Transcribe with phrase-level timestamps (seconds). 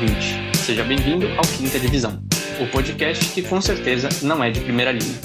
[0.00, 0.56] Ouvinte.
[0.56, 2.22] Seja bem-vindo ao Quinta Divisão,
[2.60, 5.18] o podcast que com certeza não é de primeira linha.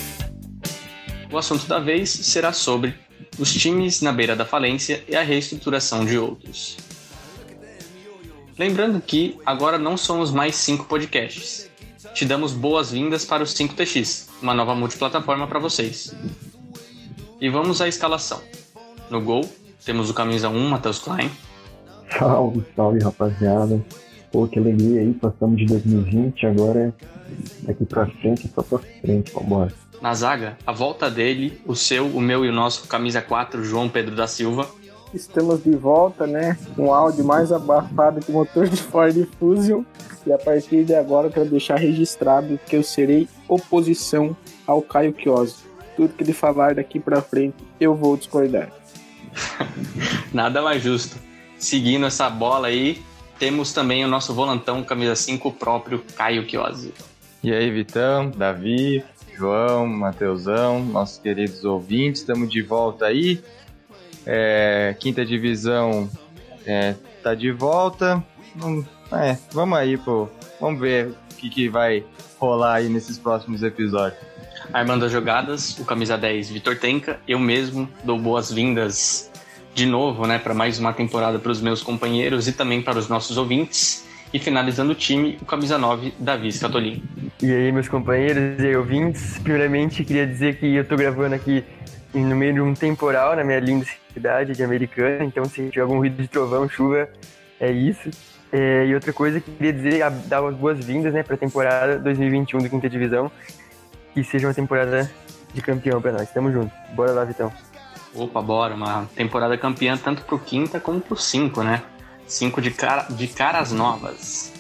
[1.32, 2.96] O assunto da vez será sobre
[3.38, 6.78] os times na beira da falência e a reestruturação de outros.
[8.58, 11.70] Lembrando que agora não somos mais cinco podcasts.
[12.16, 16.16] Te damos boas-vindas para o 5TX, uma nova multiplataforma para vocês.
[17.40, 18.42] E vamos à escalação.
[19.08, 19.48] No gol,
[19.86, 21.30] temos o camisa 1, Matheus Klein.
[22.18, 23.80] Salve, salve rapaziada.
[24.34, 26.92] Pô, que alegria aí, passamos de 2020, agora
[27.62, 29.72] daqui pra frente, só pra frente, vambora.
[30.02, 33.88] Na zaga, a volta dele, o seu, o meu e o nosso camisa 4, João
[33.88, 34.68] Pedro da Silva.
[35.14, 36.58] Estamos de volta, né?
[36.76, 39.84] Um áudio mais abafado que o motor de Ford Fusion.
[40.26, 44.36] E a partir de agora eu quero deixar registrado que eu serei oposição
[44.66, 45.58] ao Caio Chiosi.
[45.96, 48.72] Tudo que ele falar daqui pra frente, eu vou discordar.
[50.34, 51.20] Nada mais justo.
[51.60, 53.00] Seguindo essa bola aí,
[53.44, 56.94] temos também o nosso volantão, camisa 5, próprio Caio Chiosi.
[57.44, 59.04] E aí, Vitão, Davi,
[59.36, 63.44] João, Mateusão, nossos queridos ouvintes, estamos de volta aí.
[64.26, 66.10] É, quinta divisão
[66.66, 68.24] é, tá de volta.
[68.64, 70.30] Hum, é, vamos aí, pô.
[70.62, 72.06] Vamos ver o que, que vai
[72.40, 74.22] rolar aí nesses próximos episódios.
[74.72, 77.20] Armando as jogadas, o camisa 10, Vitor Tenca.
[77.28, 79.30] Eu mesmo dou boas-vindas
[79.74, 83.08] de novo, né, para mais uma temporada para os meus companheiros e também para os
[83.08, 84.06] nossos ouvintes.
[84.34, 87.04] E finalizando o time, o camisa 9, Davi Scatolin.
[87.42, 91.64] E aí, meus companheiros e ouvintes, primeiramente queria dizer que eu tô gravando aqui
[92.14, 95.98] no meio de um temporal na minha linda cidade de Americana, então se tiver algum
[95.98, 97.10] ruído de trovão, chuva,
[97.60, 98.10] é isso.
[98.52, 102.60] É, e outra coisa que queria dizer, dar as boas-vindas né, para a temporada 2021
[102.60, 103.32] do Quinta Divisão,
[104.14, 105.10] que seja uma temporada
[105.54, 106.32] de campeão para nós.
[106.32, 106.72] Tamo junto.
[106.94, 107.52] Bora lá, Vitão.
[108.16, 108.76] Opa, bora.
[108.76, 111.84] Uma temporada campeã tanto pro Quinta como pro 5, né?
[112.28, 114.54] 5 de, cara, de caras novas.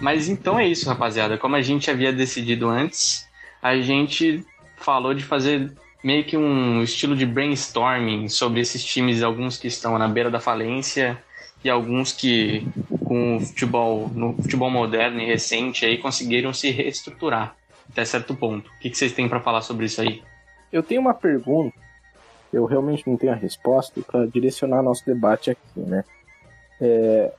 [0.00, 1.36] Mas então é isso, rapaziada.
[1.36, 3.26] Como a gente havia decidido antes,
[3.60, 4.44] a gente
[4.76, 5.72] falou de fazer
[6.02, 10.38] meio que um estilo de brainstorming sobre esses times, alguns que estão na beira da
[10.38, 11.20] falência
[11.64, 12.66] e alguns que
[13.06, 17.54] com o futebol, no futebol moderno e recente aí conseguiram se reestruturar
[17.88, 18.68] até certo ponto.
[18.68, 20.22] O que, vocês têm para falar sobre isso aí?
[20.72, 21.76] Eu tenho uma pergunta,
[22.52, 26.04] eu realmente não tenho a resposta para direcionar nosso debate aqui, né?
[26.80, 27.32] É,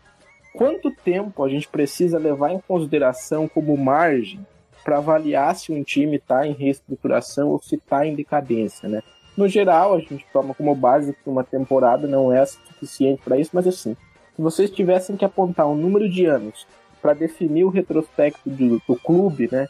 [0.56, 4.40] quanto tempo a gente precisa levar em consideração como margem
[4.86, 9.04] para avaliar se um time está em reestruturação ou se está em decadência, né?
[9.36, 13.52] No geral, a gente toma como base que uma temporada não é suficiente para isso,
[13.54, 13.96] mas assim,
[14.38, 16.68] se vocês tivessem que apontar um número de anos
[17.02, 19.68] para definir o retrospecto do, do clube, né?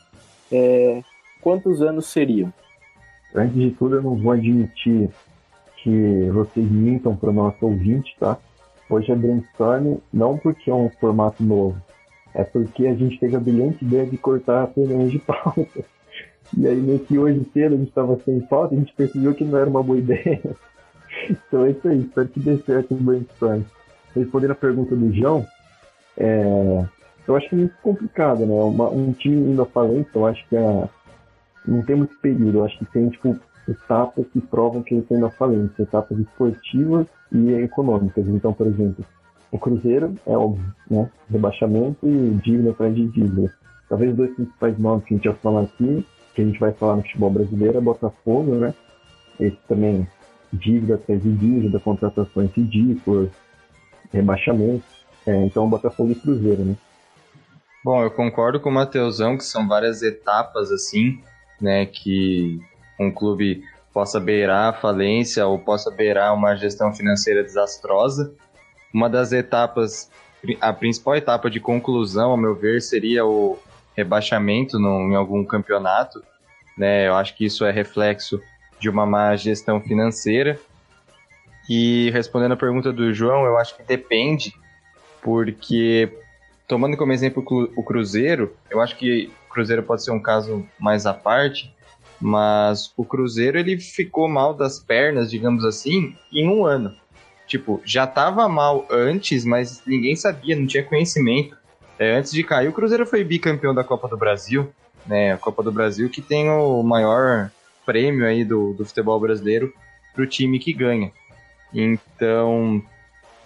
[0.51, 1.01] É,
[1.39, 2.51] quantos anos seriam?
[3.33, 5.09] Antes de tudo, eu não vou admitir
[5.78, 8.38] que vocês mintam para o nosso ouvinte, tá?
[8.89, 11.81] Hoje é brainstorm não porque é um formato novo,
[12.34, 15.85] é porque a gente teve a brilhante ideia de cortar reuniões de pauta.
[16.57, 19.57] E aí, nesse hoje cedo, a gente estava sem pauta, a gente percebeu que não
[19.57, 20.41] era uma boa ideia.
[21.29, 23.63] Então é isso aí, espero que dê certo no brainstorm.
[24.16, 25.45] Respondendo a pergunta do João,
[26.18, 26.85] é,
[27.28, 28.53] eu acho muito complicado, né?
[28.53, 30.90] Uma, um time indo à falência, eu acho que é,
[31.68, 35.16] não tem muito período, eu acho que tem, tipo, etapas que provam que ele está
[35.16, 38.28] indo à falência, etapas esportivas e econômicas.
[38.28, 39.06] Então, por exemplo,
[39.51, 41.09] o Cruzeiro é óbvio, né?
[41.29, 43.53] Rebaixamento e dívida atrás de dívida.
[43.90, 46.97] Talvez dois principais nomes que a gente vai falar aqui, que a gente vai falar
[46.97, 48.73] no futebol brasileiro, é Botafogo, né?
[49.40, 50.07] Esse também,
[50.51, 53.29] dívida atrás de dívida, contratações ridículas,
[54.12, 54.84] rebaixamento.
[55.25, 56.75] É, então, Botafogo e Cruzeiro, né?
[57.84, 61.22] Bom, eu concordo com o Mateusão que são várias etapas assim,
[61.62, 62.59] né, que
[63.00, 68.34] um clube possa beirar a falência ou possa beirar uma gestão financeira desastrosa.
[68.93, 70.09] Uma das etapas,
[70.61, 73.58] a principal etapa de conclusão, ao meu ver, seria o
[73.96, 76.22] rebaixamento no, em algum campeonato.
[76.78, 77.08] Né?
[77.08, 78.41] Eu acho que isso é reflexo
[78.79, 80.59] de uma má gestão financeira.
[81.69, 84.53] E respondendo a pergunta do João, eu acho que depende,
[85.22, 86.09] porque
[86.67, 87.43] tomando como exemplo
[87.75, 91.73] o Cruzeiro, eu acho que o Cruzeiro pode ser um caso mais à parte,
[92.19, 96.96] mas o Cruzeiro ele ficou mal das pernas, digamos assim, em um ano.
[97.46, 101.55] Tipo, já tava mal antes, mas ninguém sabia, não tinha conhecimento.
[101.97, 104.69] É, antes de cair, o Cruzeiro foi bicampeão da Copa do Brasil,
[105.05, 105.34] né?
[105.34, 107.49] A Copa do Brasil que tem o maior
[107.85, 109.73] prêmio aí do, do futebol brasileiro
[110.14, 111.11] pro time que ganha.
[111.73, 112.81] Então,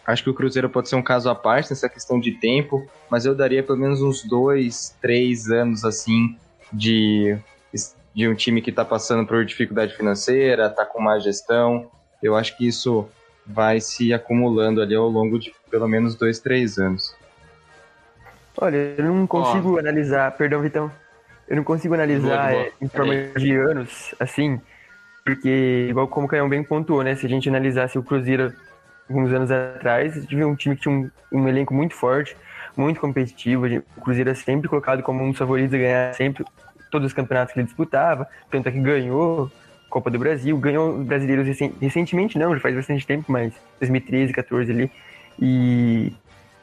[0.05, 3.25] acho que o Cruzeiro pode ser um caso à parte nessa questão de tempo, mas
[3.25, 6.37] eu daria pelo menos uns dois, três anos assim
[6.71, 7.37] de
[8.13, 11.89] de um time que está passando por dificuldade financeira, está com má gestão.
[12.21, 13.07] Eu acho que isso
[13.45, 17.15] vai se acumulando ali ao longo de pelo menos dois, três anos.
[18.57, 19.79] Olha, eu não consigo Ó.
[19.79, 20.91] analisar, perdão, Vitão,
[21.47, 22.63] eu não consigo analisar boa, boa.
[22.63, 24.59] é, em forma de anos, assim,
[25.25, 28.53] porque, igual como o Caião bem pontuou, né, se a gente analisasse o Cruzeiro
[29.09, 32.35] alguns anos atrás, a gente um time que tinha um, um elenco muito forte,
[32.75, 33.65] muito competitivo,
[33.97, 36.45] o Cruzeiro é sempre colocado como um dos favoritos a ganhar sempre
[36.89, 39.51] todos os campeonatos que ele disputava, tanto é que ganhou
[39.89, 44.31] Copa do Brasil, ganhou os brasileiros recen- recentemente, não, já faz bastante tempo, mas 2013,
[44.33, 44.91] 14 ali,
[45.39, 46.13] e,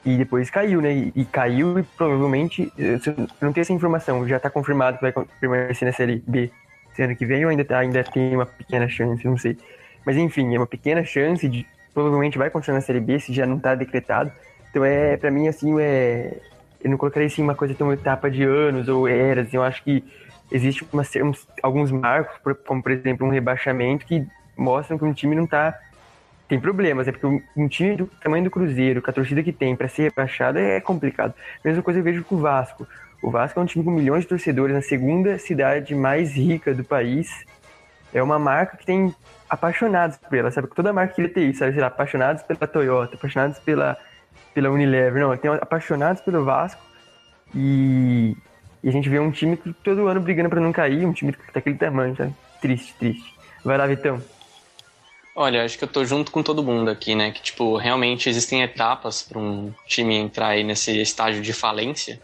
[0.04, 0.92] e depois caiu, né?
[0.94, 2.98] E, e caiu e provavelmente, eu
[3.40, 6.50] não tenho essa informação, já tá confirmado que vai permanecer na Série B
[7.02, 9.56] ano que vem ou ainda, ainda tem uma pequena chance, não sei.
[10.04, 13.46] Mas enfim, é uma pequena chance de provavelmente vai continuar na Série B se já
[13.46, 14.30] não tá decretado.
[14.70, 16.36] Então é, pra mim, assim, é,
[16.82, 19.52] eu não colocaria assim uma coisa tão etapa de anos ou eras.
[19.52, 20.04] Eu acho que
[20.50, 22.36] existe uma, uns- alguns marcos,
[22.66, 25.74] como por exemplo um rebaixamento, que mostram que um time não tá
[26.48, 29.76] tem problemas, é porque um- time do tamanho do Cruzeiro, com a torcida que tem
[29.76, 31.34] para ser rebaixado é complicado.
[31.62, 32.86] Mesma coisa eu vejo com o Vasco.
[33.22, 36.82] O Vasco é um time com milhões de torcedores na segunda cidade mais rica do
[36.82, 37.44] país.
[38.14, 39.14] É uma marca que tem
[39.50, 40.68] apaixonados por ela, sabe?
[40.68, 41.72] Toda marca queria ter isso, sabe?
[41.72, 43.98] Sei lá, apaixonados pela Toyota, apaixonados pela,
[44.54, 45.20] pela Unilever.
[45.20, 46.80] Não, tem apaixonados pelo Vasco
[47.54, 48.34] e,
[48.82, 51.34] e a gente vê um time que todo ano brigando para não cair, um time
[51.52, 52.32] daquele tamanho, sabe?
[52.60, 53.34] Triste, triste.
[53.62, 54.22] Vai lá, Vitão.
[55.40, 57.30] Olha, acho que eu tô junto com todo mundo aqui, né?
[57.30, 62.20] Que, tipo, realmente existem etapas para um time entrar aí nesse estágio de falência,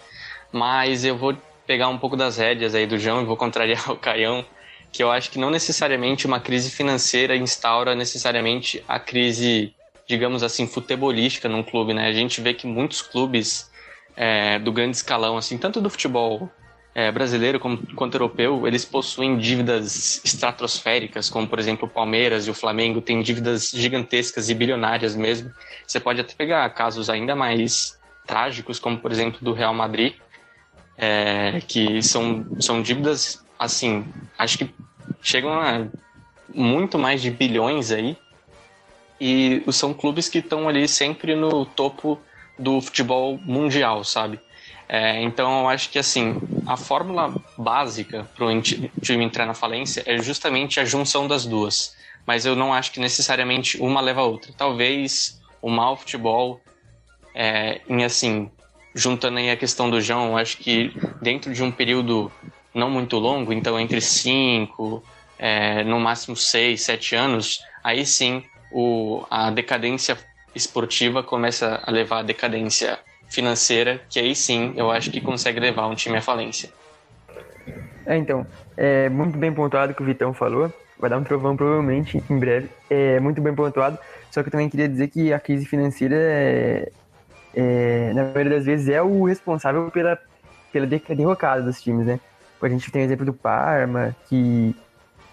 [0.51, 3.97] mas eu vou pegar um pouco das rédeas aí do João e vou contrariar o
[3.97, 4.45] Caião,
[4.91, 9.73] que eu acho que não necessariamente uma crise financeira instaura necessariamente a crise,
[10.09, 12.09] digamos assim, futebolística num clube, né?
[12.09, 13.71] A gente vê que muitos clubes
[14.17, 16.51] é, do grande escalão, assim, tanto do futebol
[16.95, 22.51] é, brasileiro como, quanto europeu, eles possuem dívidas estratosféricas, como por exemplo o Palmeiras e
[22.51, 25.51] o Flamengo têm dívidas gigantescas e bilionárias mesmo.
[25.87, 30.15] Você pode até pegar casos ainda mais trágicos, como por exemplo do Real Madrid,
[30.97, 34.07] é, que são, são dívidas, assim,
[34.39, 34.71] acho que
[35.21, 35.87] chegam a
[36.55, 38.17] muito mais de bilhões aí,
[39.21, 42.21] e são clubes que estão ali sempre no topo
[42.57, 44.39] do futebol mundial, sabe?
[44.95, 50.05] É, então eu acho que assim a fórmula básica para o time entrar na falência
[50.07, 51.97] é justamente a junção das duas.
[52.25, 54.53] Mas eu não acho que necessariamente uma leva a outra.
[54.57, 56.61] Talvez o mau futebol,
[57.35, 58.49] é, em assim,
[58.95, 62.31] juntando aí a questão do João, eu acho que dentro de um período
[62.73, 65.03] não muito longo, então entre cinco,
[65.37, 70.17] é, no máximo seis, sete anos, aí sim o, a decadência
[70.55, 72.97] esportiva começa a levar a decadência
[73.35, 76.71] financeira, que aí sim eu acho que consegue levar um time à falência.
[78.07, 78.47] É, então,
[78.77, 80.73] é muito bem pontuado o que o Vitão falou.
[80.99, 82.69] Vai dar um trovão provavelmente em breve.
[82.89, 83.99] É muito bem pontuado.
[84.31, 86.93] Só que eu também queria dizer que a crise financeira, é,
[87.55, 90.19] é, na maioria das vezes, é o responsável pela,
[90.73, 92.21] pela derrocada dos times, né?
[92.61, 94.75] A gente tem o exemplo do Parma, que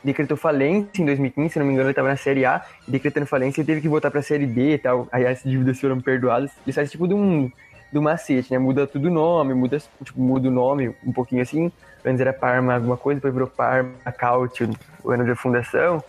[0.03, 3.62] decretou falência em 2015, se não me engano, ele estava na Série A, decretando falência,
[3.62, 5.08] ele teve que voltar para a Série D e tal.
[5.12, 6.51] Aí as dívidas foram perdoadas.
[6.67, 7.50] Isso faz tipo de um,
[7.91, 8.60] do macete, né?
[8.60, 11.71] Muda tudo o nome, muda, tipo, muda o nome um pouquinho assim.
[12.05, 14.69] Antes era Parma alguma coisa, depois virou Parma Caute,
[15.03, 16.03] o ano da fundação.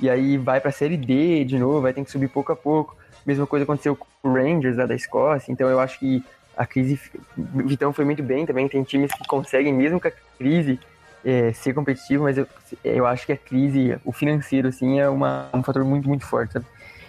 [0.00, 2.96] E aí vai pra Série D de novo, vai ter que subir pouco a pouco.
[3.24, 5.52] Mesma coisa aconteceu com o Rangers lá da Escócia.
[5.52, 6.24] Então eu acho que
[6.56, 6.98] a crise.
[7.36, 8.68] Vitão foi muito bem também.
[8.68, 10.80] Tem times que conseguem, mesmo com a crise,
[11.24, 12.46] é, ser competitivo, mas eu,
[12.84, 16.54] eu acho que a crise, o financeiro, assim, é uma, um fator muito, muito forte,
[16.54, 16.66] sabe?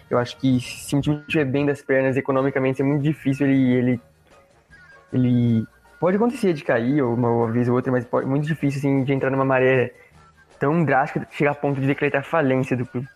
[0.10, 3.74] Eu acho que se um time estiver bem das pernas economicamente, é muito difícil ele,
[3.74, 4.02] ele
[5.12, 5.66] ele
[6.00, 9.14] pode acontecer de cair uma, uma vez ou outra, mas pode, muito difícil assim, de
[9.14, 9.94] entrar numa maré
[10.60, 13.08] tão drástica chegar a ponto de decretar falência do clube.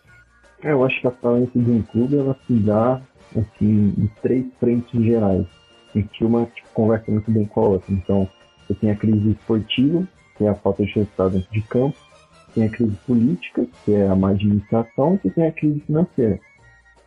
[0.62, 3.00] Eu acho que a falência de um clube ela se dá
[3.36, 5.46] assim, em três frentes gerais,
[5.94, 7.92] em que uma tipo, conversa muito bem com a outra.
[7.92, 8.28] Então,
[8.66, 10.06] você tem a crise esportiva,
[10.36, 11.96] que é a falta de resultado dentro de campo,
[12.54, 16.38] tem a crise política, que é a má administração, e tem a crise financeira.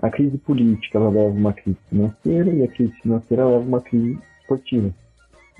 [0.01, 4.19] A crise política ela leva uma crise financeira e a crise financeira leva uma crise
[4.45, 4.93] esportiva,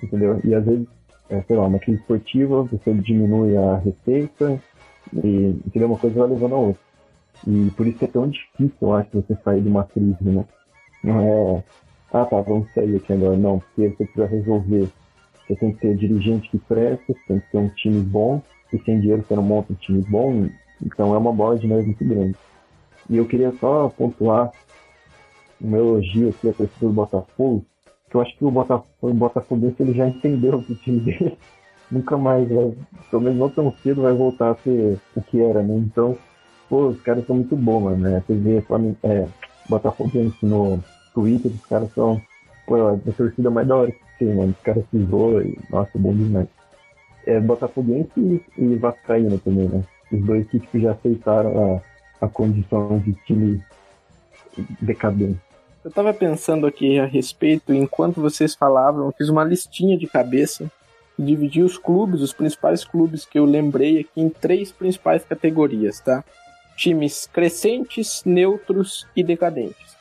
[0.01, 0.39] entendeu?
[0.43, 0.87] E às vezes,
[1.29, 4.61] é, sei lá, uma crise esportiva, você diminui a receita,
[5.13, 5.89] e entendeu?
[5.89, 6.81] uma coisa vai levando a outra.
[7.47, 10.45] E por isso é tão difícil, eu acho, você sair de uma crise, né?
[11.03, 11.63] Não é,
[12.13, 14.89] ah tá, vamos sair aqui agora, não, porque você precisa resolver.
[15.47, 18.41] Você tem que ter dirigente que presta, você tem que ter um time bom,
[18.73, 20.47] e sem dinheiro você não monta um time bom,
[20.83, 22.35] então é uma bola de neve muito grande.
[23.09, 24.51] E eu queria só pontuar
[25.61, 27.65] um elogio aqui à torcida do Botafogo,
[28.15, 31.37] eu acho que o Botafogo, ele já entendeu que o time dele
[31.91, 32.73] nunca mais vai,
[33.09, 35.75] pelo menos não tão cedo, vai voltar a ser o que era, né?
[35.75, 36.17] Então,
[36.69, 38.23] pô, os caras são muito bons, mano, né?
[38.25, 38.63] Você vê
[39.03, 39.27] é,
[39.69, 40.79] Botafoguense no
[41.13, 42.21] Twitter, os caras são,
[42.65, 44.51] pô, a torcida mais da hora que tem, mano.
[44.51, 46.47] Os caras se zoam e, nossa, bom demais.
[47.25, 48.79] É Botafoguense e, e
[49.39, 49.83] também, né?
[50.11, 51.81] Os dois que tipo, já aceitaram
[52.21, 53.61] a, a condição de time
[54.81, 55.39] decadente.
[55.85, 60.69] Eu tava pensando aqui a respeito, enquanto vocês falavam, eu fiz uma listinha de cabeça
[61.17, 66.23] dividi os clubes, os principais clubes que eu lembrei aqui em três principais categorias, tá?
[66.75, 69.95] Times crescentes, neutros e decadentes.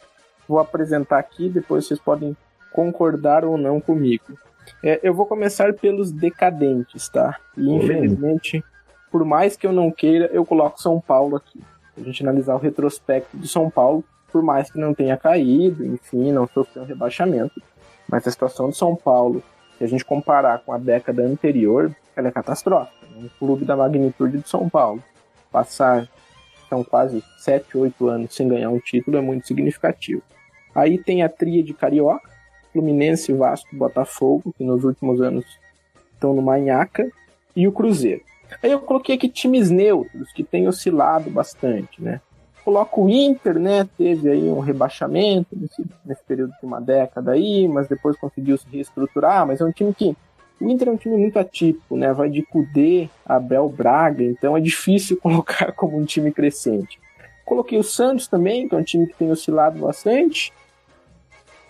[0.49, 2.37] Vou apresentar aqui, depois vocês podem
[2.73, 4.37] concordar ou não comigo.
[4.83, 7.39] É, eu vou começar pelos decadentes, tá?
[7.57, 8.65] E infelizmente,
[9.11, 11.61] por mais que eu não queira, eu coloco São Paulo aqui.
[11.97, 14.03] A gente analisar o retrospecto do São Paulo,
[14.35, 17.63] por mais que não tenha caído, enfim, não sofreu um rebaixamento,
[18.09, 19.41] mas a situação do São Paulo
[19.79, 23.07] se a gente comparar com a década anterior, ela é catastrófica.
[23.17, 25.03] Um clube da magnitude de São Paulo
[25.53, 26.09] passar
[26.69, 30.23] são quase 7, 8 anos sem ganhar um título é muito significativo.
[30.75, 32.29] Aí tem a tríade carioca,
[32.73, 35.45] Fluminense, Vasco Botafogo, que nos últimos anos
[36.13, 37.09] estão no Manhaca,
[37.55, 38.23] e o Cruzeiro.
[38.61, 42.21] Aí eu coloquei aqui times neutros, que têm oscilado bastante, né?
[42.65, 43.87] Coloca o Inter, né?
[43.97, 48.67] Teve aí um rebaixamento nesse, nesse período de uma década aí, mas depois conseguiu se
[48.73, 50.17] reestruturar, mas é um time que.
[50.61, 52.13] O Inter é um time muito atípico, né?
[52.13, 56.99] Vai de Cudê, Abel Braga, então é difícil colocar como um time crescente.
[57.45, 60.53] Coloquei o Santos também, que é um time que tem oscilado bastante.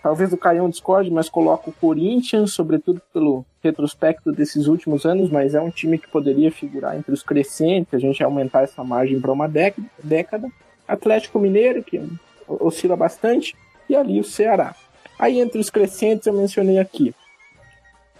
[0.01, 5.55] Talvez o Caião discorde, mas coloco o Corinthians, sobretudo pelo retrospecto desses últimos anos, mas
[5.55, 9.31] é um time que poderia figurar entre os crescentes, a gente aumentar essa margem para
[9.31, 10.49] uma década.
[10.87, 12.01] Atlético Mineiro, que
[12.47, 13.55] oscila bastante,
[13.89, 14.75] e ali o Ceará.
[15.17, 17.13] Aí entre os crescentes eu mencionei aqui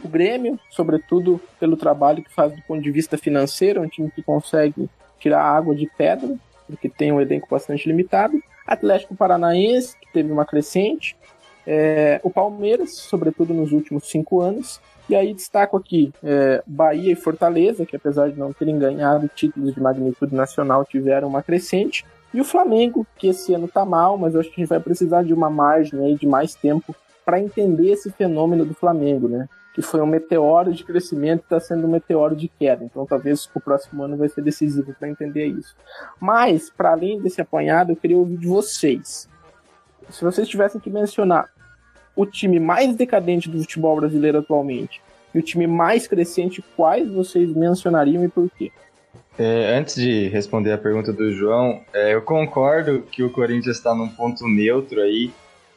[0.03, 4.21] o Grêmio, sobretudo pelo trabalho que faz do ponto de vista financeiro, um time que
[4.21, 6.35] consegue tirar água de pedra,
[6.67, 8.41] porque tem um elenco bastante limitado.
[8.67, 11.15] Atlético Paranaense, que teve uma crescente.
[11.65, 14.79] É, o Palmeiras, sobretudo nos últimos cinco anos.
[15.07, 19.73] E aí destaco aqui é, Bahia e Fortaleza, que apesar de não terem ganhado títulos
[19.73, 22.05] de magnitude nacional, tiveram uma crescente.
[22.33, 24.79] E o Flamengo, que esse ano tá mal, mas eu acho que a gente vai
[24.79, 29.47] precisar de uma margem aí de mais tempo para entender esse fenômeno do Flamengo, né?
[29.73, 32.83] Que foi um meteoro de crescimento está sendo um meteoro de queda.
[32.83, 35.75] Então talvez o próximo ano vai ser decisivo para entender isso.
[36.19, 39.29] Mas, para além desse apanhado, eu queria ouvir de vocês.
[40.09, 41.49] Se vocês tivessem que mencionar
[42.15, 45.01] o time mais decadente do futebol brasileiro atualmente
[45.33, 48.71] e o time mais crescente, quais vocês mencionariam e por quê?
[49.37, 53.93] É, antes de responder a pergunta do João, é, eu concordo que o Corinthians está
[53.93, 55.29] num ponto neutro aí,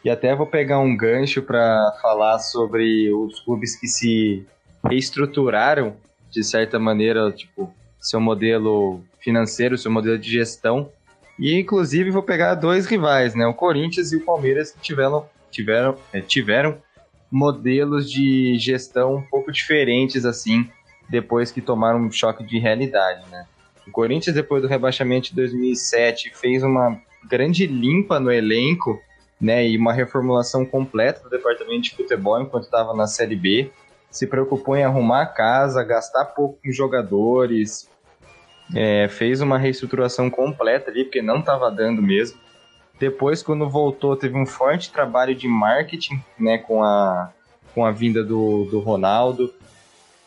[0.04, 4.46] e até vou pegar um gancho para falar sobre os clubes que se
[4.84, 5.96] reestruturaram
[6.30, 10.88] de certa maneira, tipo, seu modelo financeiro, seu modelo de gestão.
[11.38, 13.46] E inclusive vou pegar dois rivais, né?
[13.46, 16.78] O Corinthians e o Palmeiras que tiveram, tiveram, é, tiveram
[17.30, 20.68] modelos de gestão um pouco diferentes assim
[21.08, 23.46] depois que tomaram um choque de realidade, né?
[23.86, 29.00] O Corinthians, depois do rebaixamento de 2007, fez uma grande limpa no elenco,
[29.40, 33.70] né, e uma reformulação completa do departamento de futebol enquanto estava na Série B.
[34.10, 37.88] Se preocupou em arrumar a casa, gastar pouco com jogadores,
[38.74, 42.38] é, fez uma reestruturação completa ali, porque não estava dando mesmo.
[42.98, 47.30] Depois, quando voltou, teve um forte trabalho de marketing, né, com a,
[47.74, 49.52] com a vinda do, do Ronaldo,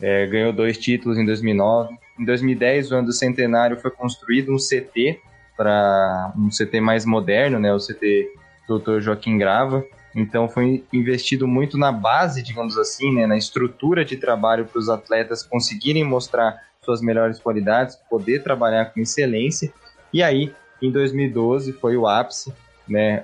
[0.01, 1.95] é, ganhou dois títulos em 2009.
[2.19, 5.19] Em 2010, o ano do centenário, foi construído um CT
[5.55, 8.29] para um CT mais moderno, né, o CT
[8.67, 8.99] Dr.
[8.99, 9.83] Joaquim Grava.
[10.15, 14.89] Então foi investido muito na base, digamos assim, né, na estrutura de trabalho para os
[14.89, 19.71] atletas conseguirem mostrar suas melhores qualidades, poder trabalhar com excelência.
[20.11, 22.51] E aí, em 2012 foi o ápice,
[22.87, 23.23] né,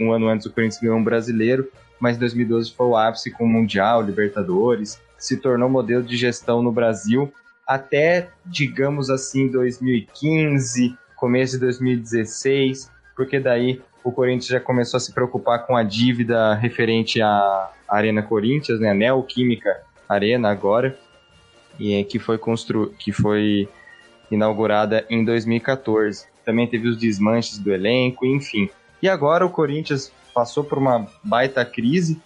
[0.00, 1.68] um ano antes o Corinthians ganhou um brasileiro,
[2.00, 6.70] mas 2012 foi o ápice com o Mundial, Libertadores, se tornou modelo de gestão no
[6.70, 7.32] Brasil
[7.66, 15.12] até, digamos assim, 2015, começo de 2016, porque daí o Corinthians já começou a se
[15.12, 20.96] preocupar com a dívida referente à Arena Corinthians, né, a Neoquímica Arena agora,
[21.78, 23.68] e que foi constru que foi
[24.30, 26.26] inaugurada em 2014.
[26.44, 28.70] Também teve os desmanches do elenco, enfim.
[29.02, 32.20] E agora o Corinthians passou por uma baita crise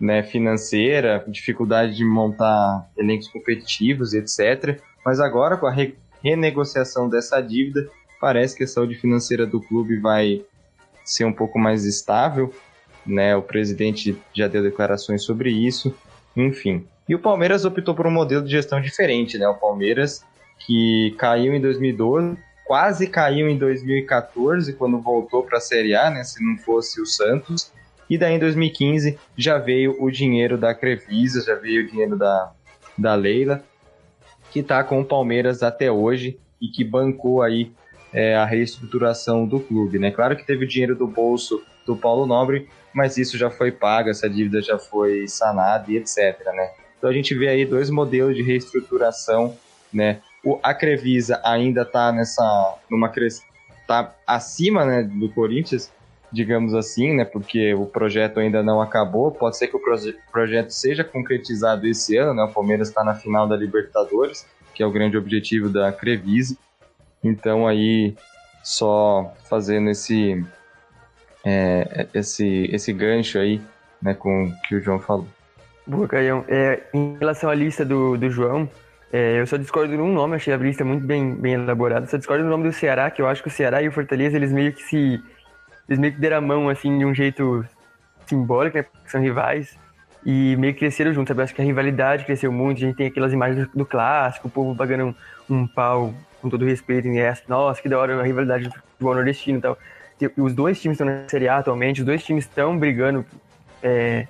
[0.00, 4.80] né, financeira, dificuldade de montar elencos competitivos, etc.
[5.04, 7.88] Mas agora, com a re renegociação dessa dívida,
[8.20, 10.44] parece que a saúde financeira do clube vai
[11.02, 12.52] ser um pouco mais estável.
[13.06, 13.34] Né?
[13.34, 15.94] O presidente já deu declarações sobre isso.
[16.36, 19.48] Enfim, E o Palmeiras optou por um modelo de gestão diferente, né?
[19.48, 20.24] O Palmeiras
[20.60, 22.36] que caiu em 2012,
[22.70, 26.22] quase caiu em 2014 quando voltou para a Série A, né?
[26.22, 27.72] Se não fosse o Santos.
[28.08, 32.52] E daí em 2015 já veio o dinheiro da Crevisa, já veio o dinheiro da,
[32.96, 33.64] da Leila,
[34.52, 37.72] que está com o Palmeiras até hoje e que bancou aí
[38.12, 40.12] é, a reestruturação do clube, né?
[40.12, 44.10] Claro que teve o dinheiro do bolso do Paulo Nobre, mas isso já foi pago,
[44.10, 46.70] essa dívida já foi sanada e etc, né?
[46.96, 49.56] Então a gente vê aí dois modelos de reestruturação,
[49.92, 50.20] né?
[50.44, 53.12] O, a Crevisa ainda está nessa, numa
[53.86, 55.92] tá acima, né, do Corinthians,
[56.32, 57.24] digamos assim, né?
[57.24, 59.30] Porque o projeto ainda não acabou.
[59.32, 62.44] Pode ser que o proje projeto seja concretizado esse ano, né?
[62.44, 66.56] O Palmeiras está na final da Libertadores, que é o grande objetivo da Crevisa.
[67.22, 68.14] Então aí
[68.62, 70.44] só fazendo esse
[71.44, 73.60] é, esse esse gancho aí,
[74.00, 75.26] né, com o que o João falou.
[75.86, 76.44] Boa, Caião.
[76.46, 78.68] É, em relação à lista do, do João,
[79.12, 82.06] é, eu só discordo num nome, achei a lista muito bem, bem elaborada.
[82.06, 84.36] Só discordo no nome do Ceará, que eu acho que o Ceará e o Fortaleza,
[84.36, 85.20] eles meio que se.
[85.88, 87.64] Eles meio que deram a mão, assim, de um jeito
[88.26, 88.84] simbólico, né?
[88.84, 89.76] Porque são rivais.
[90.24, 91.40] E meio que cresceram juntos, sabe?
[91.40, 92.78] Eu acho que a rivalidade cresceu muito.
[92.78, 95.16] A gente tem aquelas imagens do, do clássico, o povo pagando
[95.48, 97.42] um, um pau com todo respeito em essa.
[97.48, 99.78] Nossa, que da hora a rivalidade do futebol nordestino e tal.
[100.36, 103.24] Os dois times estão na Série A atualmente, os dois times estão brigando.
[103.82, 104.28] É,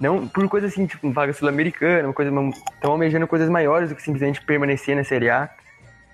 [0.00, 2.30] não por coisas assim, tipo, vaga sul-americana, uma coisa.
[2.74, 5.48] Estão almejando coisas maiores do que simplesmente permanecer na Série A.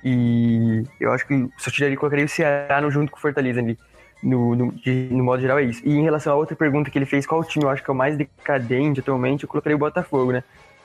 [0.05, 3.79] E eu acho que só tiraria colocaria o Ceará no, junto com o Fortaleza ali.
[4.23, 5.83] No, no, de, no modo geral é isso.
[5.85, 7.93] E em relação a outra pergunta que ele fez, qual time eu acho que é
[7.93, 10.43] o mais decadente atualmente, eu colocaria o Botafogo, né?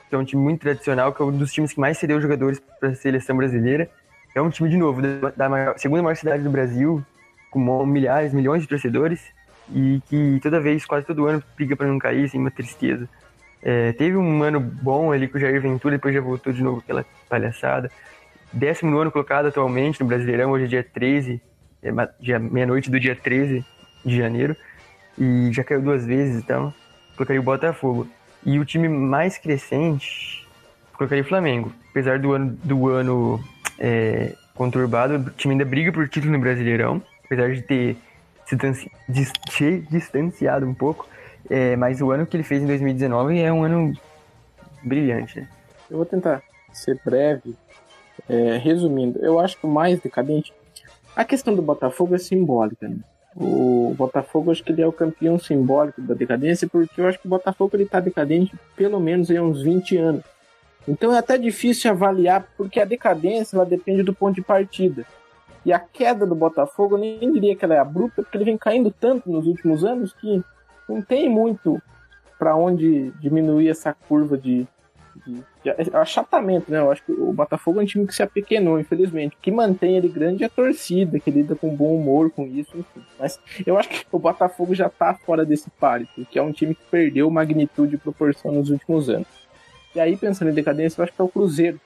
[0.08, 2.60] Que é um time muito tradicional, que é um dos times que mais cedeu jogadores
[2.80, 3.88] para a seleção brasileira.
[4.34, 7.04] É um time, de novo, da, da maior, segunda maior cidade do Brasil,
[7.50, 9.33] com milhares, milhões de torcedores
[9.72, 13.08] e que toda vez, quase todo ano, briga para não cair, assim, uma tristeza.
[13.62, 16.80] É, teve um ano bom ali com o Jair Ventura, depois já voltou de novo
[16.80, 17.90] aquela palhaçada.
[18.52, 21.40] Décimo ano colocado atualmente no Brasileirão, hoje é dia 13,
[21.82, 23.64] é meia-noite do dia 13
[24.04, 24.54] de janeiro,
[25.18, 26.72] e já caiu duas vezes, então
[27.16, 28.06] colocaria o Botafogo.
[28.44, 30.46] E o time mais crescente,
[30.92, 31.72] colocaria o Flamengo.
[31.90, 33.42] Apesar do ano, do ano
[33.78, 37.96] é, conturbado, o time ainda briga por título no Brasileirão, apesar de ter
[38.46, 41.08] se distanciado um pouco.
[41.48, 43.92] É, mas o ano que ele fez em 2019 é um ano
[44.82, 45.46] brilhante.
[45.90, 47.54] Eu vou tentar ser breve.
[48.28, 50.52] É, resumindo, eu acho que o mais decadente.
[51.14, 52.88] A questão do Botafogo é simbólica.
[52.88, 52.96] Né?
[53.36, 57.26] O Botafogo, acho que ele é o campeão simbólico da decadência, porque eu acho que
[57.26, 60.24] o Botafogo ele tá decadente pelo menos em uns 20 anos.
[60.86, 65.04] Então é até difícil avaliar, porque a decadência ela depende do ponto de partida.
[65.64, 68.58] E a queda do Botafogo, eu nem diria que ela é abrupta, porque ele vem
[68.58, 70.42] caindo tanto nos últimos anos que
[70.88, 71.80] não tem muito
[72.38, 74.66] para onde diminuir essa curva de,
[75.26, 76.78] de, de, achatamento, né?
[76.78, 79.36] Eu acho que o Botafogo é um time que se apequenou, infelizmente.
[79.36, 82.76] O que mantém ele grande é a torcida, que lida com bom humor com isso,
[82.76, 83.02] enfim.
[83.18, 86.74] Mas eu acho que o Botafogo já tá fora desse páreo, porque é um time
[86.74, 89.28] que perdeu magnitude e proporção nos últimos anos.
[89.94, 91.80] E aí, pensando em decadência, eu acho que é o Cruzeiro.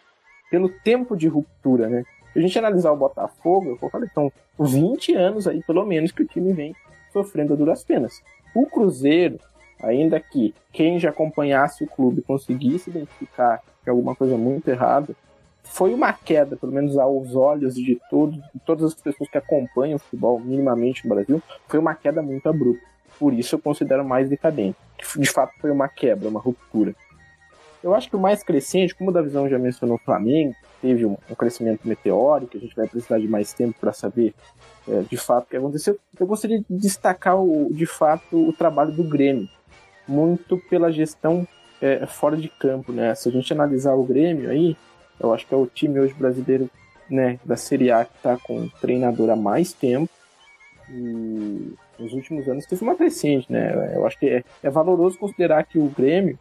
[0.50, 2.04] Pelo tempo de ruptura, né?
[2.38, 6.22] Se a gente analisar o Botafogo, eu falei, são 20 anos aí, pelo menos, que
[6.22, 6.72] o time vem
[7.12, 8.22] sofrendo duras penas.
[8.54, 9.40] O Cruzeiro,
[9.82, 15.16] ainda que quem já acompanhasse o clube conseguisse identificar que alguma coisa muito errada,
[15.64, 19.96] foi uma queda, pelo menos aos olhos de todos, de todas as pessoas que acompanham
[19.96, 22.86] o futebol minimamente no Brasil, foi uma queda muito abrupta.
[23.18, 24.78] Por isso eu considero mais decadente.
[25.16, 26.94] De fato, foi uma quebra, uma ruptura.
[27.82, 31.16] Eu acho que o mais crescente, como o Davizão já mencionou o Flamengo, teve um,
[31.30, 34.34] um crescimento meteórico, a gente vai precisar de mais tempo para saber
[34.88, 35.98] é, de fato o que aconteceu.
[36.18, 39.48] Eu gostaria de destacar, o, de fato, o trabalho do Grêmio,
[40.06, 41.46] muito pela gestão
[41.80, 42.92] é, fora de campo.
[42.92, 43.14] Né?
[43.14, 44.76] Se a gente analisar o Grêmio aí,
[45.20, 46.70] eu acho que é o time hoje brasileiro
[47.10, 50.10] né, da Série A que está com treinador há mais tempo.
[50.90, 53.94] E nos últimos anos teve uma crescente, né?
[53.94, 56.38] Eu acho que é, é valoroso considerar que o Grêmio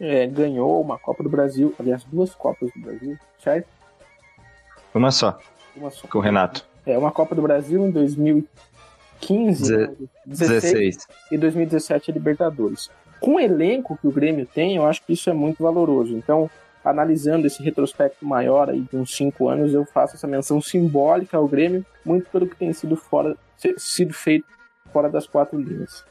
[0.00, 3.66] é, ganhou uma Copa do Brasil, aliás, duas Copas do Brasil, certo?
[4.94, 5.38] Uma só.
[5.76, 6.06] Uma só.
[6.08, 6.64] Com o Renato.
[6.86, 9.76] É, uma Copa do Brasil em 2015, Deze...
[9.76, 9.94] né?
[10.26, 12.90] 16, 16 e 2017 Libertadores.
[13.20, 16.14] Com o elenco que o Grêmio tem, eu acho que isso é muito valoroso.
[16.16, 16.50] Então,
[16.84, 21.48] analisando esse retrospecto maior aí de uns cinco anos, eu faço essa menção simbólica ao
[21.48, 23.36] Grêmio, muito pelo que tem sido fora,
[23.78, 24.46] sido feito
[24.92, 26.04] fora das quatro linhas.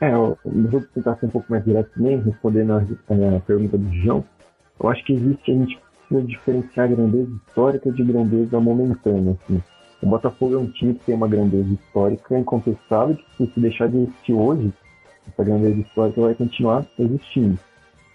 [0.00, 3.94] É, eu, vou tentar ser um pouco mais direto também, respondendo a, a, pergunta do
[3.94, 4.24] João.
[4.78, 5.78] Eu acho que existe, a gente
[6.08, 9.62] precisa diferenciar a grandeza histórica de grandeza momentânea, assim.
[10.02, 13.96] O Botafogo é um time que tem uma grandeza histórica incontestável, que se deixar de
[13.96, 14.70] existir hoje,
[15.26, 17.58] essa grandeza histórica vai continuar existindo.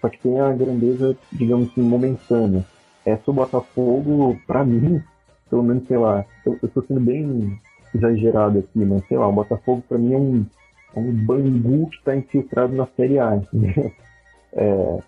[0.00, 2.64] só que tem a grandeza, digamos assim, momentânea.
[3.04, 5.02] Essa o Botafogo, para mim,
[5.50, 7.58] pelo menos, sei lá, eu, eu tô sendo bem
[7.94, 10.61] exagerado aqui, mas sei lá, o Botafogo para mim é um, é
[11.00, 13.40] um Bangu que está infiltrado na Série A.
[14.54, 14.98] É,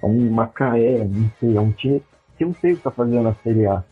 [0.00, 2.00] é um Macaé, não sei, é um time
[2.38, 3.82] que eu não sei o que tá fazendo na Série A.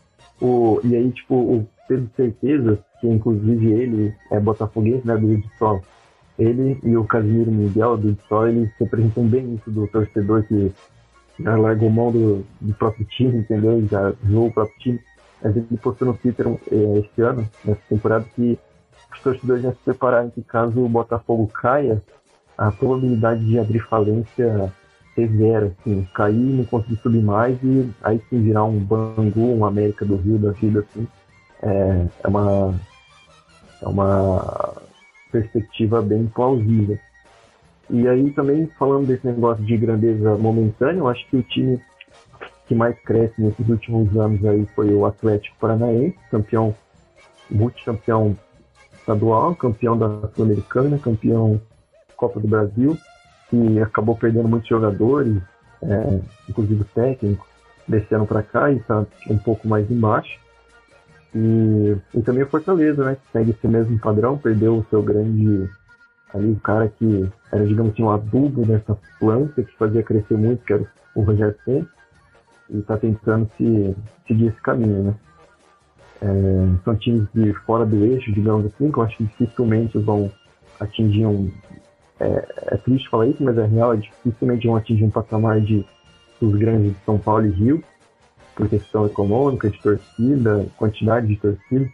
[0.41, 5.81] O, e aí, tipo, o Pedro Certeza, que inclusive ele é botafoguense, né, do Sol,
[6.39, 10.71] ele e o Casimiro Miguel do Sol, eles representam bem isso do torcedor que
[11.39, 13.85] já largou mão do, do próprio time, entendeu?
[13.89, 14.99] Já zoou o próprio time.
[15.43, 18.57] A gente postou no Twitter é, este ano, nessa temporada, que
[19.13, 22.01] os torcedores já se prepararam que caso o Botafogo caia,
[22.57, 24.71] a probabilidade de abrir falência
[25.15, 30.05] severa, assim, cair, não conseguir subir mais e aí sim virar um Bangu, um América
[30.05, 31.07] do Rio da vida, assim,
[31.61, 32.73] é, é uma
[33.81, 34.75] é uma
[35.31, 36.97] perspectiva bem plausível.
[37.89, 41.79] E aí também falando desse negócio de grandeza momentânea, eu acho que o time
[42.67, 46.73] que mais cresce nesses últimos anos aí foi o Atlético Paranaense, campeão,
[47.51, 48.35] multicampeão
[49.03, 51.61] estadual, campeão da Sul-Americana, campeão
[52.15, 52.97] Copa do Brasil,
[53.49, 55.41] que acabou perdendo muitos jogadores,
[55.81, 57.45] é, inclusive o técnico,
[57.87, 60.39] desse ano para cá e está um pouco mais embaixo.
[61.35, 65.69] E, e também o Fortaleza, né, que segue esse mesmo padrão, perdeu o seu grande
[66.33, 70.63] ali, o cara que era, digamos assim, um adubo dessa planta que fazia crescer muito,
[70.63, 70.85] que era
[71.15, 71.89] o Rogério Santos,
[72.69, 73.95] e está tentando se
[74.27, 75.15] seguir esse caminho, né.
[76.23, 80.31] É, são times de fora do eixo, digamos assim, que eu acho que dificilmente vão
[80.79, 81.51] atingir um,
[82.17, 85.85] é, é, triste falar isso, mas é real, é dificilmente vão atingir um patamar de
[86.39, 87.83] dos grandes de São Paulo e Rio,
[88.55, 91.89] por questão econômica, de torcida, quantidade de torcida.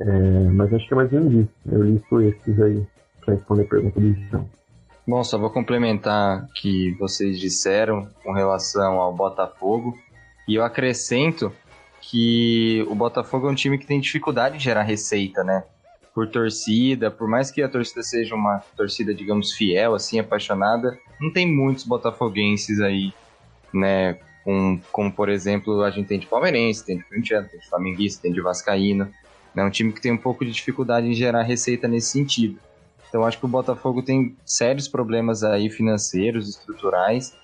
[0.00, 0.04] É,
[0.52, 1.54] mas acho que é mais ou menos isso.
[1.70, 2.86] Eu listo esses aí
[3.24, 4.48] para responder a pergunta do João.
[5.06, 9.96] Bom, só vou complementar que vocês disseram com relação ao Botafogo.
[10.48, 11.52] E eu acrescento
[12.10, 15.62] que o Botafogo é um time que tem dificuldade em gerar receita, né?
[16.14, 21.32] por torcida, por mais que a torcida seja uma torcida, digamos, fiel, assim, apaixonada, não
[21.32, 23.12] tem muitos botafoguenses aí,
[23.72, 24.18] né?
[24.44, 28.22] Com, como, por exemplo, a gente tem de palmeirense, tem de corintiano, tem de flamenguista,
[28.22, 29.08] tem de vascaíno.
[29.54, 32.58] É um time que tem um pouco de dificuldade em gerar receita nesse sentido.
[33.08, 37.34] Então, acho que o Botafogo tem sérios problemas aí financeiros, estruturais,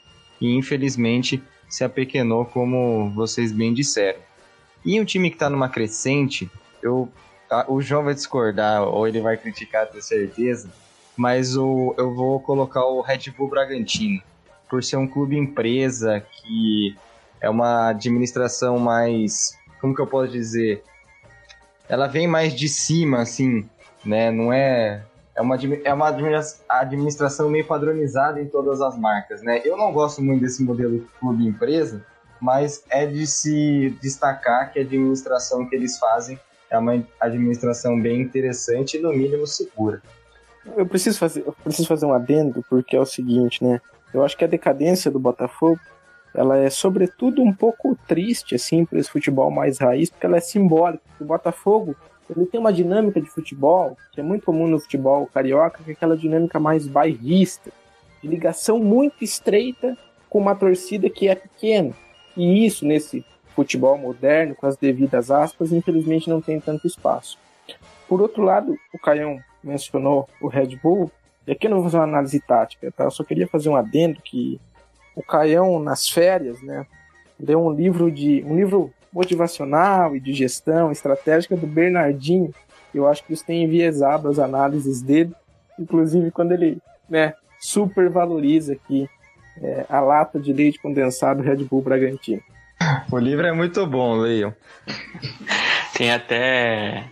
[0.40, 4.20] e infelizmente se apequenou, como vocês bem disseram.
[4.86, 6.48] E um time que está numa crescente,
[6.80, 7.10] eu
[7.68, 10.68] o João vai discordar ou ele vai criticar, tenho certeza.
[11.16, 14.22] Mas o, eu vou colocar o Red Bull Bragantino.
[14.68, 16.96] Por ser um clube empresa que
[17.40, 19.56] é uma administração mais.
[19.80, 20.82] Como que eu posso dizer?
[21.88, 23.68] Ela vem mais de cima, assim,
[24.04, 24.30] né?
[24.30, 25.04] Não é.
[25.36, 26.08] É uma, é uma
[26.70, 29.60] administração meio padronizada em todas as marcas, né?
[29.64, 32.04] Eu não gosto muito desse modelo de clube empresa,
[32.40, 36.38] mas é de se destacar que a administração que eles fazem
[36.70, 40.02] é uma administração bem interessante e, no mínimo, segura.
[40.76, 43.80] Eu preciso fazer, eu preciso fazer um adendo, porque é o seguinte, né?
[44.12, 45.80] Eu acho que a decadência do Botafogo
[46.34, 50.40] ela é sobretudo um pouco triste assim para esse futebol mais raiz, porque ela é
[50.40, 51.02] simbólica.
[51.18, 51.96] O Botafogo
[52.28, 55.92] ele tem uma dinâmica de futebol que é muito comum no futebol carioca, que é
[55.94, 57.70] aquela dinâmica mais bairrista,
[58.22, 59.96] de ligação muito estreita
[60.28, 61.94] com uma torcida que é pequena.
[62.36, 67.38] E isso nesse futebol moderno, com as devidas aspas, infelizmente não tem tanto espaço.
[68.08, 71.10] Por outro lado, o Caião mencionou o Red Bull,
[71.46, 73.04] e aqui eu não vou fazer uma análise tática, tá?
[73.04, 74.60] Eu só queria fazer um adendo que
[75.14, 76.86] o Caião, nas férias, né,
[77.40, 82.52] leu um livro de um livro motivacional e de gestão estratégica do Bernardinho.
[82.94, 85.32] Eu acho que isso tem enviesado as análises dele,
[85.78, 89.08] inclusive quando ele né, supervaloriza aqui
[89.62, 92.42] é, a lata de leite condensado Red Bull Bragantino.
[93.10, 94.54] O livro é muito bom, leiam.
[95.94, 97.04] Tem até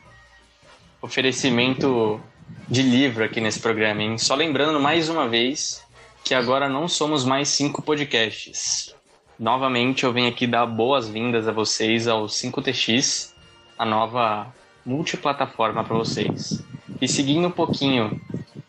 [1.00, 2.20] oferecimento
[2.68, 4.18] de livro aqui nesse programa, hein?
[4.18, 5.84] Só lembrando mais uma vez
[6.22, 8.94] que agora não somos mais cinco podcasts.
[9.38, 13.32] Novamente eu venho aqui dar boas-vindas a vocês ao 5TX,
[13.78, 14.54] a nova
[14.84, 16.62] multiplataforma para vocês.
[17.00, 18.20] E seguindo um pouquinho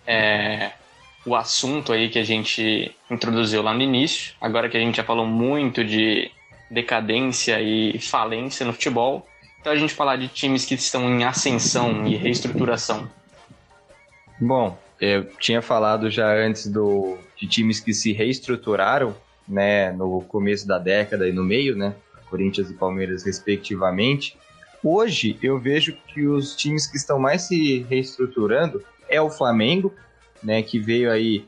[0.07, 0.71] é,
[1.25, 5.03] o assunto aí que a gente introduziu lá no início, agora que a gente já
[5.03, 6.29] falou muito de
[6.69, 9.25] decadência e falência no futebol.
[9.59, 13.09] Então a gente falar de times que estão em ascensão e reestruturação.
[14.39, 19.15] Bom, eu tinha falado já antes do, de times que se reestruturaram,
[19.47, 21.95] né, no começo da década e no meio, né,
[22.29, 24.37] Corinthians e Palmeiras respectivamente.
[24.83, 29.93] Hoje eu vejo que os times que estão mais se reestruturando é o Flamengo,
[30.43, 31.47] né, que veio aí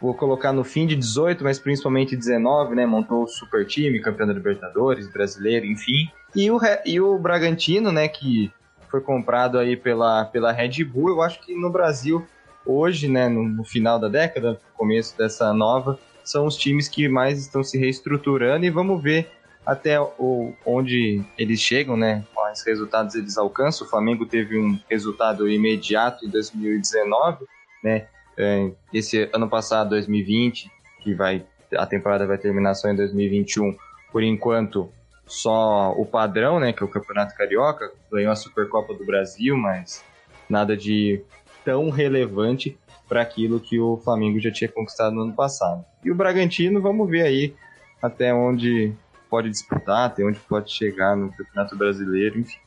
[0.00, 2.84] vou colocar no fim de 18, mas principalmente 19, né?
[2.84, 6.10] Montou o super time, campeão da Libertadores, brasileiro, enfim.
[6.36, 8.52] E o, e o Bragantino, né, que
[8.90, 12.26] foi comprado aí pela, pela Red Bull, eu acho que no Brasil,
[12.66, 17.38] hoje, né, no, no final da década, começo dessa nova, são os times que mais
[17.38, 19.30] estão se reestruturando e vamos ver
[19.64, 22.24] até o, onde eles chegam, né?
[22.34, 23.86] Quais resultados eles alcançam.
[23.86, 27.46] O Flamengo teve um resultado imediato em 2019,
[27.84, 28.06] né?
[28.36, 30.68] É, esse ano passado, 2020,
[31.00, 31.44] que vai
[31.76, 33.76] a temporada vai terminar só em 2021.
[34.10, 34.90] Por enquanto,
[35.26, 36.72] só o padrão, né?
[36.72, 40.04] Que é o Campeonato Carioca, ganhou a Supercopa do Brasil, mas
[40.48, 41.22] nada de
[41.64, 45.84] tão relevante para aquilo que o Flamengo já tinha conquistado no ano passado.
[46.04, 47.54] E o Bragantino, vamos ver aí
[48.00, 48.92] até onde
[49.28, 52.58] pode disputar, até onde pode chegar no Campeonato Brasileiro, enfim.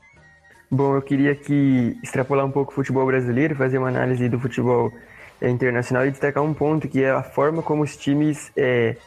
[0.69, 4.91] Bom, eu queria aqui extrapolar um pouco o futebol brasileiro, fazer uma análise do futebol
[5.39, 8.97] é, internacional e destacar um ponto que é a forma como os times é,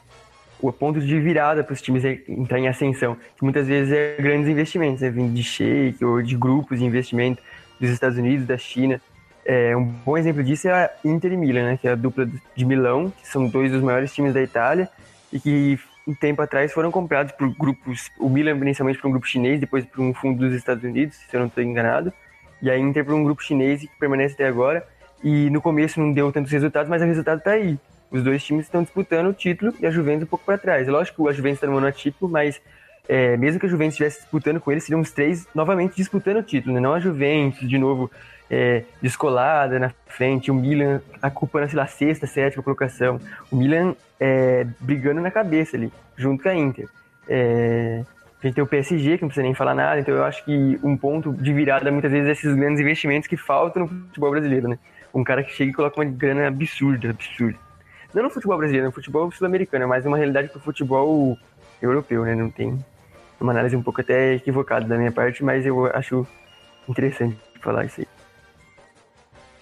[0.59, 4.49] o ponto de virada para os times entrar em ascensão, que muitas vezes é grandes
[4.49, 7.43] investimentos, né, vindo de shake ou de grupos de investimento
[7.79, 9.01] dos Estados Unidos, da China.
[9.45, 12.29] É, um bom exemplo disso é a Inter e Milan, né, que é a dupla
[12.55, 14.89] de Milão, que são dois dos maiores times da Itália
[15.33, 15.79] e que
[16.11, 19.85] um tempo atrás foram comprados por grupos, o Milan inicialmente por um grupo chinês, depois
[19.85, 22.13] por um fundo dos Estados Unidos, se eu não estou enganado,
[22.61, 24.87] e a Inter por um grupo chinês que permanece até agora.
[25.23, 27.79] E no começo não deu tantos resultados, mas o resultado está aí.
[28.11, 30.89] Os dois times estão disputando o título e a Juventus um pouco para trás.
[30.89, 32.61] Lógico que a Juventus está no ano atípico, mas
[33.13, 36.43] é, mesmo que a Juventus estivesse disputando com eles, seriam os três novamente disputando o
[36.45, 36.81] título, né?
[36.81, 38.09] não a Juventus de novo
[38.49, 43.21] é, descolada na frente, o Milan ocupando, sei lá, sexta, sétima colocação.
[43.51, 46.89] O Milan é, brigando na cabeça ali, junto com a Inter.
[47.29, 48.05] É,
[48.41, 50.79] a gente tem o PSG, que não precisa nem falar nada, então eu acho que
[50.81, 54.69] um ponto de virada muitas vezes é esses grandes investimentos que faltam no futebol brasileiro,
[54.69, 54.79] né?
[55.13, 57.59] Um cara que chega e coloca uma grana absurda, absurda.
[58.15, 61.37] Não no futebol brasileiro, no futebol sul-americano, é mais uma realidade pro futebol
[61.83, 62.37] europeu, né?
[62.37, 62.79] Não tem
[63.41, 66.27] uma análise um pouco até equivocada da minha parte, mas eu acho
[66.89, 68.07] interessante falar isso aí.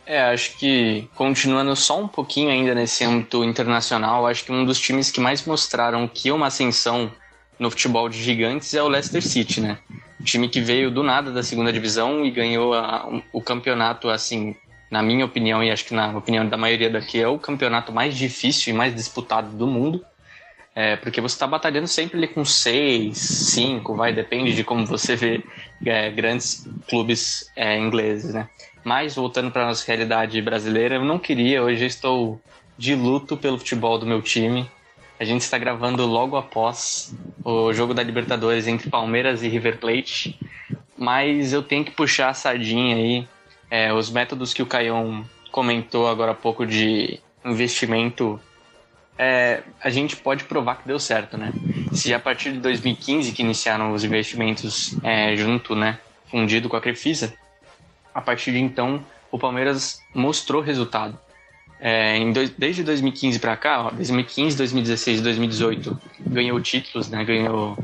[0.06, 4.80] É, acho que continuando só um pouquinho ainda nesse âmbito internacional, acho que um dos
[4.80, 7.12] times que mais mostraram que é uma ascensão
[7.58, 9.78] no futebol de gigantes é o Leicester City, né?
[10.18, 14.56] Um time que veio do nada da segunda divisão e ganhou a, o campeonato, assim,
[14.90, 18.16] na minha opinião e acho que na opinião da maioria daqui, é o campeonato mais
[18.16, 20.02] difícil e mais disputado do mundo.
[20.78, 25.16] É, porque você está batalhando sempre ali com seis, cinco, vai, depende de como você
[25.16, 25.42] vê
[25.84, 28.48] é, grandes clubes é, ingleses, né?
[28.84, 32.40] Mas voltando para nossa realidade brasileira, eu não queria, hoje estou
[32.78, 34.70] de luto pelo futebol do meu time.
[35.18, 37.12] A gente está gravando logo após
[37.44, 40.38] o jogo da Libertadores entre Palmeiras e River Plate,
[40.96, 43.28] mas eu tenho que puxar a sardinha aí.
[43.68, 48.40] É, os métodos que o Caion comentou agora há pouco de investimento,
[49.18, 51.52] é, a gente pode provar que deu certo, né?
[51.92, 55.98] Se a partir de 2015 que iniciaram os investimentos é, junto, né,
[56.30, 57.34] fundido com a Crefisa,
[58.14, 61.18] a partir de então, o Palmeiras mostrou resultado.
[61.80, 67.24] É, dois, desde 2015 para cá, ó, 2015, 2016 e 2018, ganhou títulos, né?
[67.24, 67.78] ganhou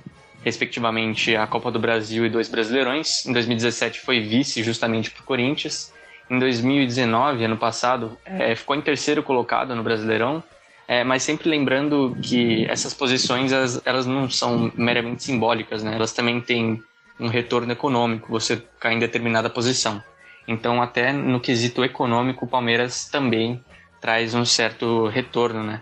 [0.44, 3.24] respectivamente a Copa do Brasil e dois Brasileirões.
[3.24, 5.92] Em 2017 foi vice justamente para o Corinthians.
[6.28, 10.42] Em 2019, ano passado, é, ficou em terceiro colocado no Brasileirão.
[10.86, 15.94] É, mas sempre lembrando que essas posições elas, elas não são meramente simbólicas, né?
[15.94, 16.82] elas também têm
[17.18, 20.02] um retorno econômico, você cair em determinada posição.
[20.46, 23.62] Então, até no quesito econômico, o Palmeiras também
[24.00, 25.80] traz um certo retorno, né?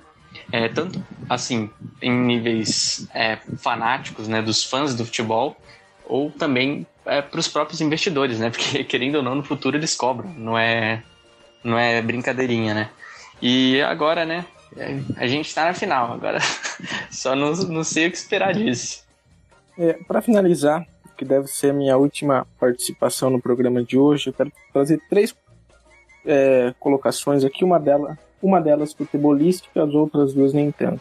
[0.51, 1.69] É, tanto assim
[2.01, 5.57] em níveis é, fanáticos, né, dos fãs do futebol,
[6.07, 8.51] ou também é, para os próprios investidores, né?
[8.55, 11.03] Porque querendo ou não, no futuro eles cobram, não é,
[11.65, 12.91] não é brincadeirinha, né?
[13.41, 14.45] E agora, né?
[15.17, 16.39] A gente está na final, agora
[17.11, 19.05] só não, não sei o que esperar disso.
[19.79, 24.29] É, para finalizar, que deve ser a minha última participação no programa de hoje.
[24.29, 25.35] Eu quero trazer três
[26.27, 31.01] é, colocações aqui, uma, dela, uma delas futebolística, as outras duas nem tanto.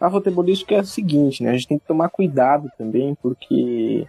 [0.00, 1.50] A futebolística é a seguinte, né?
[1.50, 4.06] A gente tem que tomar cuidado também, porque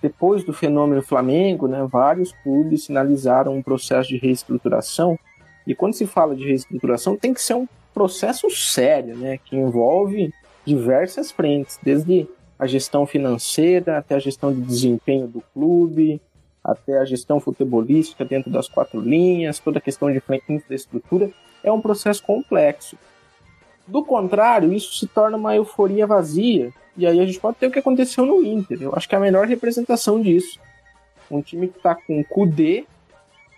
[0.00, 5.18] depois do fenômeno Flamengo, né, vários clubes sinalizaram um processo de reestruturação.
[5.66, 10.32] E quando se fala de reestruturação, tem que ser um processo sério, né, que envolve
[10.64, 12.26] diversas frentes, desde
[12.58, 16.20] a gestão financeira, até a gestão de desempenho do clube,
[16.62, 21.30] até a gestão futebolística dentro das quatro linhas, toda a questão de infraestrutura,
[21.64, 22.96] é um processo complexo.
[23.86, 27.70] Do contrário, isso se torna uma euforia vazia, e aí a gente pode ter o
[27.70, 28.80] que aconteceu no Inter.
[28.80, 30.60] Eu acho que é a melhor representação disso.
[31.30, 32.84] Um time que está com o Kudê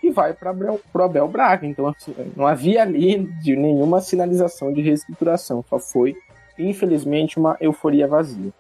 [0.04, 1.66] e vai para o Abel Braga.
[1.66, 6.14] Então, assim, não havia ali de nenhuma sinalização de reestruturação, só foi,
[6.58, 8.52] infelizmente, uma euforia vazia.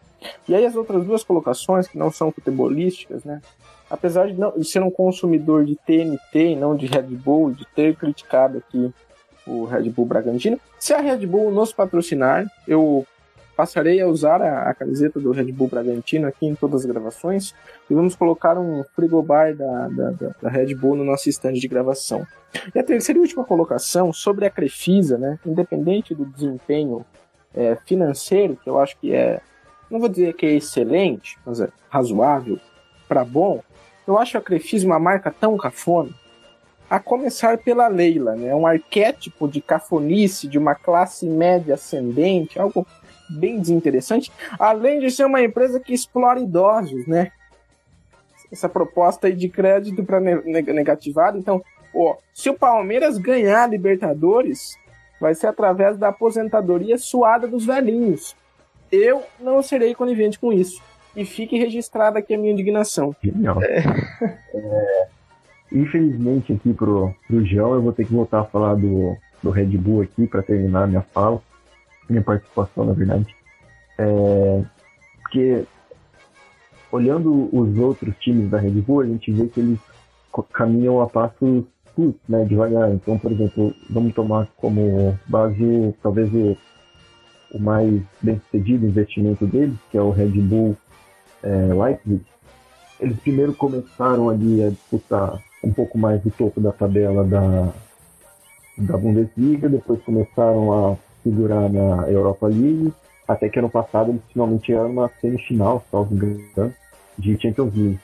[0.48, 3.42] E aí as outras duas colocações, que não são futebolísticas, né?
[3.90, 7.66] Apesar de, não, de ser um consumidor de TNT e não de Red Bull, de
[7.74, 8.90] ter criticado aqui
[9.46, 13.06] o Red Bull Bragantino, se a Red Bull nos patrocinar, eu
[13.56, 17.54] passarei a usar a, a, camiseta do Red Bull Bragantino aqui em todas as gravações
[17.88, 21.68] e vamos colocar um frigobar da, da, da, da Red Bull no nosso estande de
[21.68, 22.26] gravação.
[22.74, 27.04] E a terceira e última colocação sobre a Crefisa, né, independente do desempenho
[27.54, 29.40] é, financeiro, que eu acho que é,
[29.90, 32.58] não vou dizer que é excelente, mas é razoável
[33.08, 33.62] para bom,
[34.06, 36.10] eu acho a Crefisa uma marca tão cafona,
[36.88, 42.86] a começar pela Leila, né, um arquétipo de cafonice de uma classe média ascendente, algo
[43.28, 47.32] bem desinteressante, além de ser uma empresa que explora idosos, né?
[48.50, 51.38] Essa proposta aí de crédito para negativado.
[51.38, 51.62] Então,
[51.94, 54.76] ó, se o Palmeiras ganhar a Libertadores,
[55.20, 58.36] vai ser através da aposentadoria suada dos velhinhos.
[58.92, 60.80] Eu não serei conivente com isso.
[61.16, 63.14] E fique registrada aqui a minha indignação.
[63.22, 63.62] Genial.
[63.62, 63.82] É.
[64.54, 65.06] É,
[65.72, 69.76] infelizmente aqui pro, pro João eu vou ter que voltar a falar do, do Red
[69.78, 71.40] Bull aqui para terminar minha fala
[72.08, 73.34] minha participação, na verdade.
[73.98, 74.64] É,
[75.22, 75.64] porque
[76.90, 79.78] olhando os outros times da Red Bull, a gente vê que eles
[80.52, 81.64] caminham a passos
[81.94, 82.90] curtos, né, devagar.
[82.92, 86.56] Então, por exemplo, vamos tomar como base talvez o,
[87.52, 90.76] o mais bem sucedido investimento deles, que é o Red Bull
[91.42, 92.24] é, Leipzig.
[93.00, 97.72] Eles primeiro começaram ali a disputar um pouco mais do topo da tabela da,
[98.78, 102.92] da Bundesliga, depois começaram a segurar na Europa League,
[103.26, 106.72] até que ano passado eles finalmente chegaram na semifinal, salvo engano,
[107.18, 107.98] de Champions League.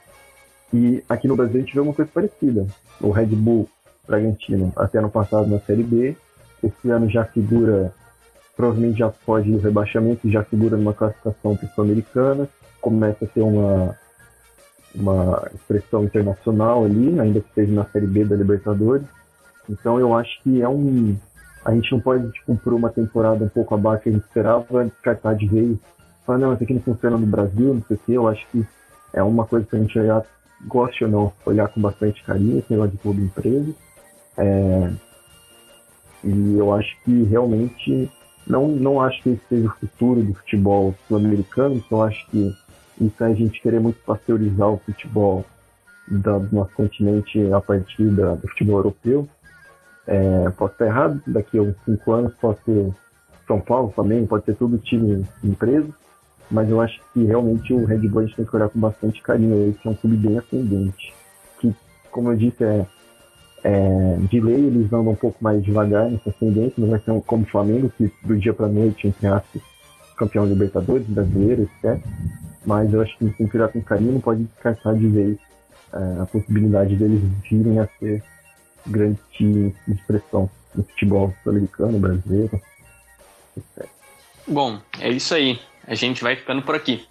[0.72, 2.66] E aqui no Brasil a gente vê uma coisa parecida.
[3.00, 3.68] O Red Bull
[4.06, 6.16] Bragantino, até ano passado na Série B,
[6.62, 7.92] esse ano já figura,
[8.56, 12.48] provavelmente já pode o rebaixamento, já figura numa classificação sul-americana,
[12.80, 13.96] começa a ter uma,
[14.94, 19.06] uma expressão internacional ali, ainda que esteja na Série B da Libertadores.
[19.68, 21.16] Então eu acho que é um,
[21.64, 24.84] a gente não pode, tipo, por uma temporada um pouco abaixo que a gente esperava,
[24.84, 25.78] descartar de vez.
[26.24, 28.12] Falar, não, isso aqui não funciona no Brasil, não sei o quê.
[28.12, 28.66] Eu acho que
[29.12, 30.24] é uma coisa que a gente olhar,
[30.66, 33.74] goste ou não, olhar com bastante carinho, esse negócio de clube empresa.
[34.38, 34.90] É...
[36.24, 38.10] E eu acho que realmente
[38.46, 42.54] não, não acho que esse seja o futuro do futebol sul-americano, então acho que
[43.00, 45.44] isso é a gente querer muito pasteurizar o futebol
[46.08, 49.28] do nosso continente a partir da, do futebol europeu.
[50.10, 52.92] É, posso estar errado, daqui a uns 5 anos pode ser
[53.46, 55.88] São Paulo também, pode ser tudo time empresa,
[56.50, 59.22] mas eu acho que realmente o Red Bull a gente tem que olhar com bastante
[59.22, 61.14] carinho que é um clube bem ascendente.
[61.60, 61.72] Que,
[62.10, 62.84] como eu disse, é,
[63.62, 67.44] é, de lei eles andam um pouco mais devagar nessa ascendente, não vai ser como
[67.44, 69.62] o Flamengo, que do dia para noite, entre aspas,
[70.16, 72.04] campeão Libertadores, brasileiro, etc.
[72.66, 75.38] Mas eu acho que tem que olhar com carinho, não pode descartar de vez
[75.92, 78.24] é, a possibilidade deles virem a ser
[78.86, 82.60] grande time de expressão no futebol americano, brasileiro.
[84.46, 85.60] Bom, é isso aí.
[85.86, 87.06] A gente vai ficando por aqui.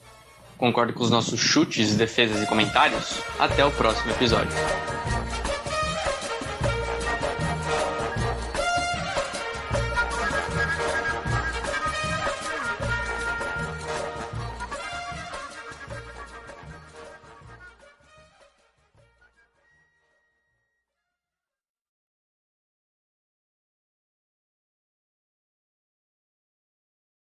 [0.57, 3.21] Concordo com os nossos chutes, defesas e comentários?
[3.39, 4.51] Até o próximo episódio.